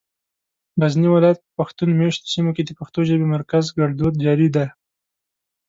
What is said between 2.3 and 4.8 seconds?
سيمو کې د پښتو ژبې مرکزي ګړدود جاري دی.